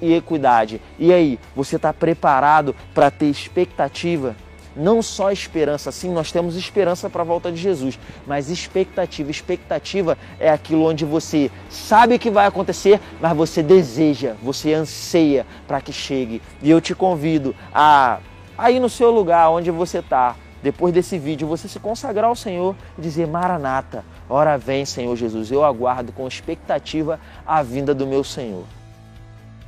e 0.00 0.14
equidade. 0.14 0.80
E 0.98 1.12
aí, 1.12 1.38
você 1.54 1.76
está 1.76 1.92
preparado 1.92 2.74
para 2.94 3.10
ter 3.10 3.26
expectativa? 3.26 4.34
Não 4.78 5.02
só 5.02 5.32
esperança, 5.32 5.90
sim, 5.90 6.10
nós 6.12 6.30
temos 6.30 6.56
esperança 6.56 7.10
para 7.10 7.22
a 7.22 7.24
volta 7.24 7.50
de 7.50 7.58
Jesus, 7.58 7.98
mas 8.26 8.48
expectativa. 8.48 9.30
Expectativa 9.30 10.16
é 10.38 10.48
aquilo 10.48 10.84
onde 10.84 11.04
você 11.04 11.50
sabe 11.68 12.18
que 12.18 12.30
vai 12.30 12.46
acontecer, 12.46 13.00
mas 13.20 13.36
você 13.36 13.62
deseja, 13.62 14.36
você 14.42 14.72
anseia 14.72 15.44
para 15.66 15.80
que 15.80 15.92
chegue. 15.92 16.40
E 16.62 16.70
eu 16.70 16.80
te 16.80 16.94
convido 16.94 17.54
a 17.74 18.20
aí 18.56 18.80
no 18.80 18.88
seu 18.88 19.10
lugar 19.10 19.50
onde 19.50 19.70
você 19.70 19.98
está, 19.98 20.36
depois 20.62 20.92
desse 20.92 21.18
vídeo, 21.18 21.46
você 21.46 21.68
se 21.68 21.78
consagrar 21.78 22.28
ao 22.28 22.36
Senhor 22.36 22.74
e 22.96 23.00
dizer: 23.00 23.26
Maranata, 23.26 24.04
hora 24.28 24.56
vem, 24.56 24.84
Senhor 24.84 25.14
Jesus, 25.16 25.50
eu 25.50 25.64
aguardo 25.64 26.12
com 26.12 26.26
expectativa 26.26 27.20
a 27.46 27.62
vinda 27.62 27.94
do 27.94 28.06
meu 28.06 28.24
Senhor. 28.24 28.64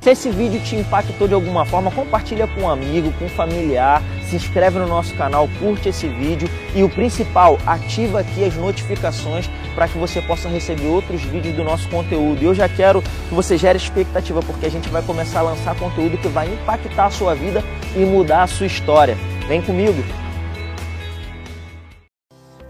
Se 0.01 0.09
esse 0.09 0.31
vídeo 0.31 0.59
te 0.59 0.75
impactou 0.75 1.27
de 1.27 1.35
alguma 1.35 1.63
forma, 1.63 1.91
compartilha 1.91 2.47
com 2.47 2.61
um 2.61 2.69
amigo, 2.69 3.13
com 3.19 3.25
um 3.25 3.29
familiar, 3.29 4.01
se 4.27 4.35
inscreve 4.35 4.79
no 4.79 4.87
nosso 4.87 5.13
canal, 5.13 5.47
curte 5.59 5.89
esse 5.89 6.07
vídeo 6.07 6.49
e 6.73 6.83
o 6.83 6.89
principal, 6.89 7.59
ativa 7.67 8.21
aqui 8.21 8.43
as 8.43 8.55
notificações 8.55 9.47
para 9.75 9.87
que 9.87 9.99
você 9.99 10.19
possa 10.19 10.49
receber 10.49 10.87
outros 10.87 11.21
vídeos 11.21 11.55
do 11.55 11.63
nosso 11.63 11.87
conteúdo. 11.87 12.41
E 12.41 12.45
eu 12.45 12.55
já 12.55 12.67
quero 12.67 13.03
que 13.03 13.35
você 13.35 13.55
gere 13.59 13.77
expectativa 13.77 14.39
porque 14.41 14.65
a 14.65 14.71
gente 14.71 14.89
vai 14.89 15.03
começar 15.03 15.41
a 15.41 15.43
lançar 15.43 15.77
conteúdo 15.77 16.17
que 16.17 16.27
vai 16.29 16.51
impactar 16.51 17.05
a 17.05 17.11
sua 17.11 17.35
vida 17.35 17.63
e 17.95 17.99
mudar 17.99 18.41
a 18.41 18.47
sua 18.47 18.65
história. 18.65 19.15
Vem 19.47 19.61
comigo! 19.61 20.03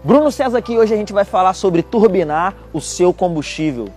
Bruno 0.04 0.30
César 0.30 0.58
aqui, 0.58 0.76
hoje 0.76 0.92
a 0.92 0.98
gente 0.98 1.14
vai 1.14 1.24
falar 1.24 1.54
sobre 1.54 1.82
turbinar 1.82 2.54
o 2.74 2.80
seu 2.80 3.10
combustível. 3.14 3.88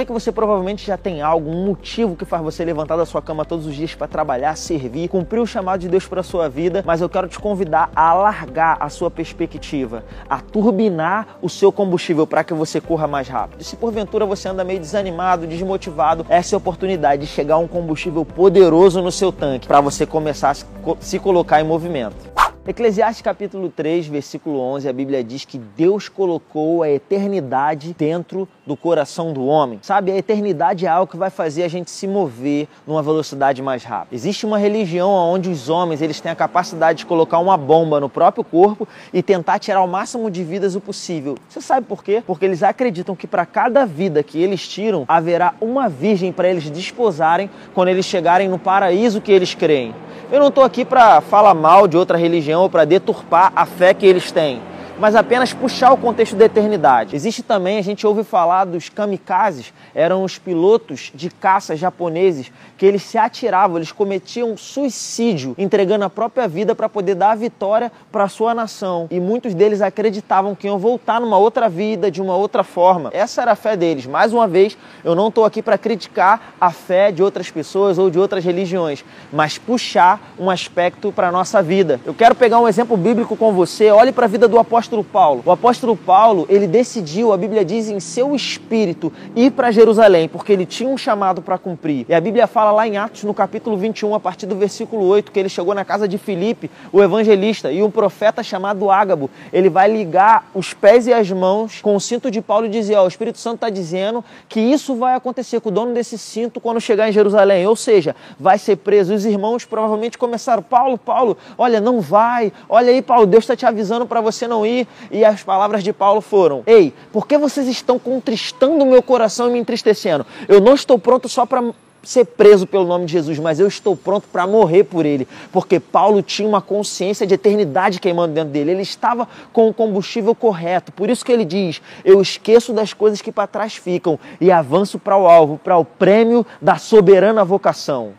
É 0.00 0.04
que 0.06 0.12
você 0.12 0.32
provavelmente 0.32 0.86
já 0.86 0.96
tem 0.96 1.20
algo, 1.20 1.50
um 1.50 1.66
motivo 1.66 2.16
que 2.16 2.24
faz 2.24 2.42
você 2.42 2.64
levantar 2.64 2.96
da 2.96 3.04
sua 3.04 3.20
cama 3.20 3.44
todos 3.44 3.66
os 3.66 3.74
dias 3.74 3.94
para 3.94 4.08
trabalhar, 4.08 4.56
servir, 4.56 5.08
cumprir 5.08 5.40
o 5.40 5.46
chamado 5.46 5.80
de 5.80 5.90
Deus 5.90 6.06
para 6.06 6.22
sua 6.22 6.48
vida, 6.48 6.82
mas 6.86 7.02
eu 7.02 7.08
quero 7.10 7.28
te 7.28 7.38
convidar 7.38 7.90
a 7.94 8.08
alargar 8.08 8.78
a 8.80 8.88
sua 8.88 9.10
perspectiva, 9.10 10.02
a 10.26 10.40
turbinar 10.40 11.36
o 11.42 11.50
seu 11.50 11.70
combustível 11.70 12.26
para 12.26 12.42
que 12.42 12.54
você 12.54 12.80
corra 12.80 13.06
mais 13.06 13.28
rápido. 13.28 13.62
Se 13.62 13.76
porventura 13.76 14.24
você 14.24 14.48
anda 14.48 14.64
meio 14.64 14.80
desanimado, 14.80 15.46
desmotivado, 15.46 16.24
essa 16.30 16.54
é 16.54 16.56
a 16.56 16.58
oportunidade 16.58 17.26
de 17.26 17.28
chegar 17.28 17.56
a 17.56 17.58
um 17.58 17.68
combustível 17.68 18.24
poderoso 18.24 19.02
no 19.02 19.12
seu 19.12 19.30
tanque 19.30 19.68
para 19.68 19.82
você 19.82 20.06
começar 20.06 20.52
a 20.52 20.96
se 20.98 21.18
colocar 21.18 21.60
em 21.60 21.64
movimento. 21.64 22.30
Eclesiastes 22.66 23.22
capítulo 23.22 23.70
3, 23.70 24.06
versículo 24.06 24.60
11, 24.60 24.86
a 24.86 24.92
Bíblia 24.92 25.24
diz 25.24 25.46
que 25.46 25.58
Deus 25.58 26.10
colocou 26.10 26.82
a 26.82 26.90
eternidade 26.90 27.96
dentro 27.98 28.46
do 28.70 28.76
coração 28.76 29.32
do 29.32 29.44
homem. 29.44 29.80
Sabe, 29.82 30.12
a 30.12 30.16
eternidade 30.16 30.86
é 30.86 30.88
algo 30.88 31.10
que 31.10 31.16
vai 31.16 31.28
fazer 31.28 31.64
a 31.64 31.68
gente 31.68 31.90
se 31.90 32.06
mover 32.06 32.68
numa 32.86 33.02
velocidade 33.02 33.60
mais 33.60 33.82
rápida. 33.82 34.14
Existe 34.14 34.46
uma 34.46 34.58
religião 34.58 35.10
onde 35.10 35.50
os 35.50 35.68
homens 35.68 36.00
eles 36.00 36.20
têm 36.20 36.30
a 36.30 36.36
capacidade 36.36 36.98
de 36.98 37.06
colocar 37.06 37.40
uma 37.40 37.56
bomba 37.56 37.98
no 37.98 38.08
próprio 38.08 38.44
corpo 38.44 38.86
e 39.12 39.24
tentar 39.24 39.58
tirar 39.58 39.82
o 39.82 39.88
máximo 39.88 40.30
de 40.30 40.44
vidas 40.44 40.76
o 40.76 40.80
possível. 40.80 41.36
Você 41.48 41.60
sabe 41.60 41.84
por 41.84 42.04
quê? 42.04 42.22
Porque 42.24 42.44
eles 42.44 42.62
acreditam 42.62 43.16
que 43.16 43.26
para 43.26 43.44
cada 43.44 43.84
vida 43.84 44.22
que 44.22 44.40
eles 44.40 44.68
tiram, 44.68 45.04
haverá 45.08 45.52
uma 45.60 45.88
virgem 45.88 46.30
para 46.30 46.48
eles 46.48 46.70
desposarem 46.70 47.50
quando 47.74 47.88
eles 47.88 48.06
chegarem 48.06 48.48
no 48.48 48.56
paraíso 48.58 49.20
que 49.20 49.32
eles 49.32 49.52
creem. 49.52 49.92
Eu 50.30 50.38
não 50.38 50.46
estou 50.46 50.62
aqui 50.62 50.84
para 50.84 51.20
falar 51.20 51.54
mal 51.54 51.88
de 51.88 51.96
outra 51.96 52.16
religião 52.16 52.62
ou 52.62 52.70
para 52.70 52.84
deturpar 52.84 53.52
a 53.56 53.66
fé 53.66 53.92
que 53.92 54.06
eles 54.06 54.30
têm 54.30 54.62
mas 55.00 55.16
apenas 55.16 55.54
puxar 55.54 55.92
o 55.92 55.96
contexto 55.96 56.36
da 56.36 56.44
eternidade. 56.44 57.16
Existe 57.16 57.42
também, 57.42 57.78
a 57.78 57.82
gente 57.82 58.06
ouve 58.06 58.22
falar 58.22 58.66
dos 58.66 58.90
kamikazes, 58.90 59.72
eram 59.94 60.22
os 60.22 60.38
pilotos 60.38 61.10
de 61.14 61.30
caça 61.30 61.74
japoneses 61.74 62.52
que 62.76 62.84
eles 62.84 63.02
se 63.02 63.16
atiravam, 63.16 63.78
eles 63.78 63.92
cometiam 63.92 64.56
suicídio, 64.58 65.54
entregando 65.56 66.04
a 66.04 66.10
própria 66.10 66.46
vida 66.46 66.74
para 66.74 66.88
poder 66.88 67.14
dar 67.14 67.30
a 67.30 67.34
vitória 67.34 67.90
para 68.12 68.24
a 68.24 68.28
sua 68.28 68.54
nação. 68.54 69.06
E 69.10 69.18
muitos 69.18 69.54
deles 69.54 69.80
acreditavam 69.80 70.54
que 70.54 70.66
iam 70.66 70.78
voltar 70.78 71.18
numa 71.18 71.38
outra 71.38 71.68
vida, 71.68 72.10
de 72.10 72.20
uma 72.20 72.36
outra 72.36 72.62
forma. 72.62 73.08
Essa 73.14 73.40
era 73.40 73.52
a 73.52 73.56
fé 73.56 73.76
deles. 73.76 74.04
Mais 74.04 74.34
uma 74.34 74.46
vez, 74.46 74.76
eu 75.02 75.14
não 75.14 75.28
estou 75.28 75.46
aqui 75.46 75.62
para 75.62 75.78
criticar 75.78 76.54
a 76.60 76.70
fé 76.70 77.10
de 77.10 77.22
outras 77.22 77.50
pessoas 77.50 77.96
ou 77.96 78.10
de 78.10 78.18
outras 78.18 78.44
religiões, 78.44 79.02
mas 79.32 79.56
puxar 79.56 80.34
um 80.38 80.50
aspecto 80.50 81.10
para 81.10 81.28
a 81.28 81.32
nossa 81.32 81.62
vida. 81.62 81.98
Eu 82.04 82.12
quero 82.12 82.34
pegar 82.34 82.60
um 82.60 82.68
exemplo 82.68 82.98
bíblico 82.98 83.34
com 83.34 83.52
você. 83.54 83.90
Olhe 83.90 84.12
para 84.12 84.26
a 84.26 84.28
vida 84.28 84.46
do 84.46 84.58
apóstolo 84.58 84.89
apóstolo 84.90 85.04
Paulo? 85.04 85.42
O 85.46 85.52
apóstolo 85.52 85.96
Paulo, 85.96 86.46
ele 86.48 86.66
decidiu, 86.66 87.32
a 87.32 87.36
Bíblia 87.36 87.64
diz, 87.64 87.88
em 87.88 88.00
seu 88.00 88.34
espírito 88.34 89.12
ir 89.36 89.52
para 89.52 89.70
Jerusalém, 89.70 90.28
porque 90.28 90.52
ele 90.52 90.66
tinha 90.66 90.88
um 90.88 90.98
chamado 90.98 91.40
para 91.40 91.56
cumprir. 91.58 92.04
E 92.08 92.14
a 92.14 92.20
Bíblia 92.20 92.46
fala 92.46 92.72
lá 92.72 92.88
em 92.88 92.96
Atos, 92.98 93.22
no 93.22 93.32
capítulo 93.32 93.76
21, 93.76 94.14
a 94.14 94.20
partir 94.20 94.46
do 94.46 94.56
versículo 94.56 95.04
8, 95.06 95.30
que 95.30 95.38
ele 95.38 95.48
chegou 95.48 95.74
na 95.74 95.84
casa 95.84 96.08
de 96.08 96.18
Filipe, 96.18 96.70
o 96.92 97.02
evangelista, 97.02 97.70
e 97.70 97.82
um 97.82 97.90
profeta 97.90 98.42
chamado 98.42 98.90
Ágabo. 98.90 99.30
Ele 99.52 99.68
vai 99.68 99.90
ligar 99.90 100.50
os 100.54 100.74
pés 100.74 101.06
e 101.06 101.12
as 101.12 101.30
mãos 101.30 101.80
com 101.80 101.94
o 101.94 102.00
cinto 102.00 102.30
de 102.30 102.40
Paulo 102.40 102.66
e 102.66 102.68
dizer: 102.68 102.96
Ó, 102.96 103.04
o 103.04 103.08
Espírito 103.08 103.38
Santo 103.38 103.56
está 103.56 103.70
dizendo 103.70 104.24
que 104.48 104.60
isso 104.60 104.96
vai 104.96 105.14
acontecer 105.14 105.60
com 105.60 105.68
o 105.68 105.72
dono 105.72 105.94
desse 105.94 106.18
cinto 106.18 106.60
quando 106.60 106.80
chegar 106.80 107.08
em 107.08 107.12
Jerusalém. 107.12 107.66
Ou 107.66 107.76
seja, 107.76 108.16
vai 108.38 108.58
ser 108.58 108.76
preso. 108.76 109.14
Os 109.14 109.24
irmãos 109.24 109.64
provavelmente 109.64 110.18
começaram: 110.18 110.62
Paulo, 110.62 110.98
Paulo, 110.98 111.36
olha, 111.56 111.80
não 111.80 112.00
vai. 112.00 112.52
Olha 112.68 112.90
aí, 112.90 113.00
Paulo, 113.02 113.26
Deus 113.26 113.44
está 113.44 113.54
te 113.54 113.64
avisando 113.64 114.06
para 114.06 114.20
você 114.20 114.48
não 114.48 114.66
ir 114.66 114.79
e 115.10 115.24
as 115.24 115.42
palavras 115.42 115.82
de 115.82 115.92
Paulo 115.92 116.20
foram: 116.20 116.62
Ei, 116.66 116.92
por 117.12 117.26
que 117.26 117.36
vocês 117.38 117.66
estão 117.68 117.98
contristando 117.98 118.84
o 118.84 118.90
meu 118.90 119.02
coração 119.02 119.48
e 119.48 119.52
me 119.52 119.58
entristecendo? 119.58 120.26
Eu 120.48 120.60
não 120.60 120.74
estou 120.74 120.98
pronto 120.98 121.28
só 121.28 121.46
para 121.46 121.62
ser 122.02 122.24
preso 122.24 122.66
pelo 122.66 122.84
nome 122.84 123.06
de 123.06 123.12
Jesus, 123.12 123.38
mas 123.38 123.60
eu 123.60 123.66
estou 123.66 123.96
pronto 123.96 124.26
para 124.28 124.46
morrer 124.46 124.84
por 124.84 125.04
ele, 125.04 125.28
porque 125.52 125.78
Paulo 125.78 126.22
tinha 126.22 126.48
uma 126.48 126.60
consciência 126.60 127.26
de 127.26 127.34
eternidade 127.34 128.00
queimando 128.00 128.34
dentro 128.34 128.50
dele. 128.50 128.70
Ele 128.70 128.82
estava 128.82 129.28
com 129.52 129.68
o 129.68 129.74
combustível 129.74 130.34
correto. 130.34 130.92
Por 130.92 131.10
isso 131.10 131.24
que 131.24 131.32
ele 131.32 131.44
diz: 131.44 131.80
"Eu 132.04 132.20
esqueço 132.20 132.72
das 132.72 132.92
coisas 132.92 133.20
que 133.20 133.32
para 133.32 133.46
trás 133.46 133.74
ficam 133.74 134.18
e 134.40 134.50
avanço 134.50 134.98
para 134.98 135.16
o 135.16 135.26
alvo, 135.26 135.58
para 135.58 135.76
o 135.76 135.84
prêmio 135.84 136.46
da 136.60 136.76
soberana 136.76 137.44
vocação." 137.44 138.12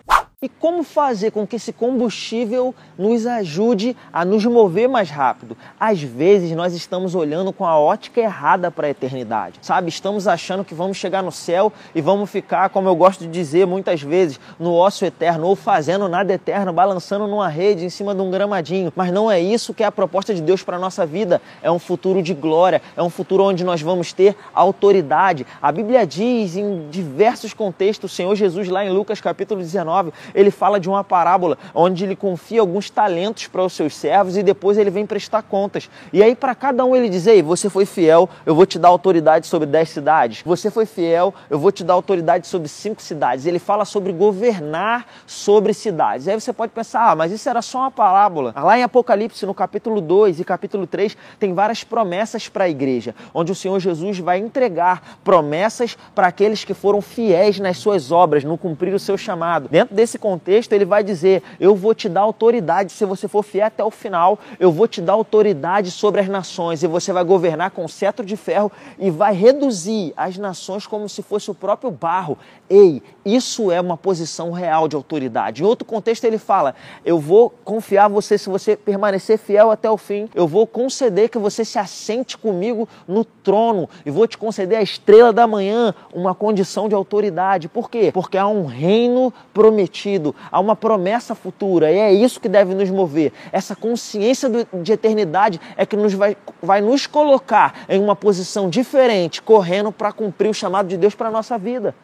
E 0.43 0.50
como 0.50 0.81
fazer 0.81 1.29
com 1.29 1.45
que 1.45 1.57
esse 1.57 1.71
combustível 1.71 2.74
nos 2.98 3.27
ajude 3.27 3.95
a 4.12 4.25
nos 4.25 4.43
mover 4.43 4.89
mais 4.89 5.07
rápido? 5.12 5.55
Às 5.79 6.01
vezes 6.01 6.53
nós 6.53 6.74
estamos 6.74 7.13
olhando 7.13 7.53
com 7.53 7.63
a 7.63 7.77
ótica 7.77 8.19
errada 8.19 8.71
para 8.71 8.88
a 8.88 8.89
eternidade, 8.89 9.60
sabe? 9.62 9.89
Estamos 9.89 10.27
achando 10.27 10.65
que 10.65 10.74
vamos 10.74 10.98
chegar 10.98 11.21
no 11.21 11.31
céu 11.31 11.71
e 11.93 12.01
vamos 12.01 12.27
ficar, 12.27 12.69
como 12.69 12.89
eu 12.89 12.95
gosto 12.95 13.19
de 13.19 13.27
dizer 13.27 13.67
muitas 13.67 14.01
vezes, 14.01 14.39
no 14.60 14.74
ócio 14.74 15.05
eterno 15.05 15.45
ou 15.45 15.55
fazendo 15.55 16.10
nada 16.10 16.33
eterno, 16.33 16.74
balançando 16.74 17.27
numa 17.27 17.48
rede 17.48 17.86
em 17.86 17.89
cima 17.91 18.15
de 18.15 18.21
um 18.21 18.31
gramadinho. 18.31 18.91
Mas 18.95 19.12
não 19.12 19.29
é 19.29 19.39
isso 19.39 19.75
que 19.75 19.83
é 19.83 19.86
a 19.86 19.91
proposta 19.91 20.33
de 20.33 20.41
Deus 20.41 20.63
para 20.63 20.77
a 20.77 20.79
nossa 20.79 21.05
vida. 21.05 21.39
É 21.62 21.69
um 21.69 21.77
futuro 21.77 22.19
de 22.24 22.33
glória, 22.33 22.81
é 22.98 23.03
um 23.03 23.12
futuro 23.12 23.43
onde 23.43 23.63
nós 23.63 23.79
vamos 23.83 24.12
ter 24.12 24.36
autoridade. 24.55 25.45
A 25.62 25.71
Bíblia 25.71 26.03
diz 26.07 26.57
em 26.57 26.89
diversos 26.89 27.53
contextos, 27.53 28.12
o 28.12 28.15
Senhor 28.15 28.36
Jesus, 28.36 28.67
lá 28.69 28.83
em 28.83 28.89
Lucas 28.89 29.21
capítulo 29.21 29.62
19, 29.62 30.12
ele 30.33 30.51
fala 30.51 30.79
de 30.79 30.89
uma 30.89 31.03
parábola 31.03 31.57
onde 31.73 32.03
ele 32.03 32.15
confia 32.15 32.61
alguns 32.61 32.89
talentos 32.89 33.47
para 33.47 33.63
os 33.63 33.73
seus 33.73 33.95
servos 33.95 34.38
e 34.38 34.43
depois 34.43 34.77
ele 34.77 34.89
vem 34.89 35.05
prestar 35.05 35.41
contas. 35.43 35.89
E 36.11 36.21
aí, 36.23 36.35
para 36.35 36.55
cada 36.55 36.85
um, 36.85 36.95
ele 36.95 37.09
diz: 37.09 37.27
Ei, 37.27 37.41
você 37.41 37.69
foi 37.69 37.85
fiel, 37.85 38.29
eu 38.45 38.55
vou 38.55 38.65
te 38.65 38.77
dar 38.77 38.89
autoridade 38.89 39.47
sobre 39.47 39.67
dez 39.67 39.89
cidades. 39.89 40.41
Você 40.45 40.69
foi 40.69 40.85
fiel, 40.85 41.33
eu 41.50 41.59
vou 41.59 41.71
te 41.71 41.83
dar 41.83 41.93
autoridade 41.93 42.47
sobre 42.47 42.67
cinco 42.67 43.01
cidades. 43.01 43.45
Ele 43.45 43.59
fala 43.59 43.85
sobre 43.85 44.11
governar 44.11 45.05
sobre 45.25 45.73
cidades. 45.73 46.27
Aí 46.27 46.39
você 46.39 46.53
pode 46.53 46.71
pensar: 46.71 47.11
Ah, 47.11 47.15
mas 47.15 47.31
isso 47.31 47.50
era 47.50 47.61
só 47.61 47.79
uma 47.79 47.91
parábola. 47.91 48.53
Lá 48.55 48.77
em 48.77 48.83
Apocalipse, 48.83 49.45
no 49.45 49.53
capítulo 49.53 50.01
2 50.01 50.39
e 50.39 50.43
capítulo 50.43 50.88
3, 50.88 51.17
tem 51.39 51.53
várias 51.53 51.83
promessas 51.83 52.47
para 52.47 52.65
a 52.65 52.69
igreja, 52.69 53.15
onde 53.33 53.51
o 53.51 53.55
Senhor 53.55 53.79
Jesus 53.79 54.19
vai 54.19 54.38
entregar 54.39 55.19
promessas 55.23 55.97
para 56.15 56.27
aqueles 56.27 56.63
que 56.63 56.73
foram 56.73 57.01
fiéis 57.01 57.59
nas 57.59 57.77
suas 57.77 58.11
obras, 58.11 58.43
no 58.43 58.57
cumprir 58.57 58.93
o 58.93 59.00
seu 59.00 59.17
chamado. 59.17 59.67
Dentro 59.69 59.95
desse 59.95 60.17
contexto, 60.21 60.71
ele 60.71 60.85
vai 60.85 61.03
dizer: 61.03 61.43
Eu 61.59 61.75
vou 61.75 61.93
te 61.93 62.07
dar 62.07 62.21
autoridade 62.21 62.93
se 62.93 63.03
você 63.03 63.27
for 63.27 63.43
fiel 63.43 63.65
até 63.65 63.83
o 63.83 63.91
final. 63.91 64.39
Eu 64.59 64.71
vou 64.71 64.87
te 64.87 65.01
dar 65.01 65.13
autoridade 65.13 65.91
sobre 65.91 66.21
as 66.21 66.29
nações 66.29 66.83
e 66.83 66.87
você 66.87 67.11
vai 67.11 67.23
governar 67.23 67.71
com 67.71 67.87
cetro 67.87 68.25
de 68.25 68.37
ferro 68.37 68.71
e 68.99 69.09
vai 69.09 69.33
reduzir 69.33 70.13
as 70.15 70.37
nações 70.37 70.85
como 70.85 71.09
se 71.09 71.23
fosse 71.23 71.49
o 71.49 71.55
próprio 71.55 71.91
barro. 71.91 72.37
Ei, 72.69 73.01
isso 73.25 73.71
é 73.71 73.81
uma 73.81 73.97
posição 73.97 74.51
real 74.51 74.87
de 74.87 74.95
autoridade. 74.95 75.63
Em 75.63 75.65
outro 75.65 75.85
contexto, 75.85 76.23
ele 76.23 76.37
fala: 76.37 76.75
Eu 77.03 77.19
vou 77.19 77.49
confiar 77.65 78.07
você 78.07 78.37
se 78.37 78.49
você 78.49 78.77
permanecer 78.77 79.37
fiel 79.37 79.71
até 79.71 79.89
o 79.89 79.97
fim. 79.97 80.29
Eu 80.35 80.47
vou 80.47 80.67
conceder 80.67 81.29
que 81.29 81.39
você 81.39 81.65
se 81.65 81.79
assente 81.79 82.37
comigo 82.37 82.87
no 83.07 83.25
trono 83.25 83.89
e 84.05 84.11
vou 84.11 84.27
te 84.27 84.37
conceder 84.37 84.77
a 84.77 84.81
estrela 84.83 85.33
da 85.33 85.47
manhã, 85.47 85.93
uma 86.13 86.35
condição 86.35 86.87
de 86.87 86.93
autoridade. 86.93 87.67
Por 87.67 87.89
quê? 87.89 88.11
Porque 88.13 88.37
há 88.37 88.47
um 88.47 88.65
reino 88.65 89.33
prometido 89.53 90.10
há 90.51 90.59
uma 90.59 90.75
promessa 90.75 91.35
futura, 91.35 91.91
e 91.91 91.97
é 91.97 92.13
isso 92.13 92.39
que 92.39 92.49
deve 92.49 92.73
nos 92.73 92.89
mover. 92.89 93.31
Essa 93.51 93.75
consciência 93.75 94.49
de 94.49 94.91
eternidade 94.91 95.59
é 95.77 95.85
que 95.85 95.95
nos 95.95 96.13
vai, 96.13 96.35
vai 96.61 96.81
nos 96.81 97.07
colocar 97.07 97.85
em 97.87 98.01
uma 98.01 98.15
posição 98.15 98.69
diferente, 98.69 99.41
correndo 99.41 99.91
para 99.91 100.11
cumprir 100.11 100.49
o 100.49 100.53
chamado 100.53 100.87
de 100.87 100.97
Deus 100.97 101.15
para 101.15 101.27
a 101.27 101.31
nossa 101.31 101.57
vida. 101.57 101.95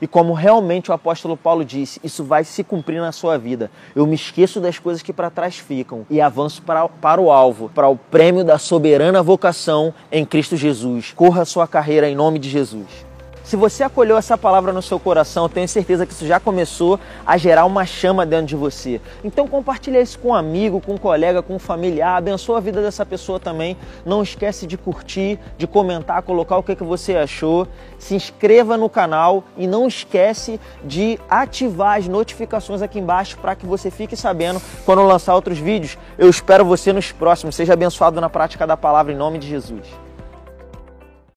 E 0.00 0.06
como 0.06 0.32
realmente 0.32 0.90
o 0.90 0.94
apóstolo 0.94 1.36
Paulo 1.36 1.64
disse, 1.64 2.00
isso 2.02 2.24
vai 2.24 2.44
se 2.44 2.64
cumprir 2.64 3.00
na 3.00 3.12
sua 3.12 3.38
vida. 3.38 3.70
Eu 3.94 4.06
me 4.06 4.14
esqueço 4.14 4.60
das 4.60 4.78
coisas 4.78 5.02
que 5.02 5.12
para 5.12 5.30
trás 5.30 5.56
ficam 5.56 6.04
e 6.10 6.20
avanço 6.20 6.62
para, 6.62 6.88
para 6.88 7.20
o 7.20 7.30
alvo, 7.30 7.70
para 7.74 7.88
o 7.88 7.96
prêmio 7.96 8.44
da 8.44 8.58
soberana 8.58 9.22
vocação 9.22 9.94
em 10.10 10.24
Cristo 10.24 10.56
Jesus. 10.56 11.12
Corra 11.14 11.42
a 11.42 11.46
sua 11.46 11.66
carreira 11.66 12.08
em 12.08 12.14
nome 12.14 12.38
de 12.38 12.50
Jesus. 12.50 13.13
Se 13.44 13.56
você 13.56 13.84
acolheu 13.84 14.16
essa 14.16 14.38
palavra 14.38 14.72
no 14.72 14.80
seu 14.80 14.98
coração, 14.98 15.50
tenho 15.50 15.68
certeza 15.68 16.06
que 16.06 16.14
isso 16.14 16.26
já 16.26 16.40
começou 16.40 16.98
a 17.26 17.36
gerar 17.36 17.66
uma 17.66 17.84
chama 17.84 18.24
dentro 18.24 18.46
de 18.46 18.56
você. 18.56 19.02
Então 19.22 19.46
compartilha 19.46 20.00
isso 20.00 20.18
com 20.18 20.28
um 20.28 20.34
amigo, 20.34 20.80
com 20.80 20.94
um 20.94 20.96
colega, 20.96 21.42
com 21.42 21.56
um 21.56 21.58
familiar, 21.58 22.16
abençoa 22.16 22.56
a 22.56 22.60
vida 22.60 22.80
dessa 22.80 23.04
pessoa 23.04 23.38
também. 23.38 23.76
Não 24.02 24.22
esquece 24.22 24.66
de 24.66 24.78
curtir, 24.78 25.38
de 25.58 25.66
comentar, 25.66 26.22
colocar 26.22 26.56
o 26.56 26.62
que, 26.62 26.74
que 26.74 26.82
você 26.82 27.16
achou. 27.16 27.68
Se 27.98 28.14
inscreva 28.14 28.78
no 28.78 28.88
canal 28.88 29.44
e 29.58 29.66
não 29.66 29.86
esquece 29.86 30.58
de 30.82 31.20
ativar 31.28 31.98
as 31.98 32.08
notificações 32.08 32.80
aqui 32.80 32.98
embaixo 32.98 33.36
para 33.36 33.54
que 33.54 33.66
você 33.66 33.90
fique 33.90 34.16
sabendo 34.16 34.60
quando 34.86 35.00
eu 35.00 35.06
lançar 35.06 35.34
outros 35.34 35.58
vídeos. 35.58 35.98
Eu 36.16 36.30
espero 36.30 36.64
você 36.64 36.94
nos 36.94 37.12
próximos. 37.12 37.54
Seja 37.54 37.74
abençoado 37.74 38.22
na 38.22 38.30
prática 38.30 38.66
da 38.66 38.76
palavra 38.76 39.12
em 39.12 39.16
nome 39.16 39.38
de 39.38 39.46
Jesus. 39.46 40.03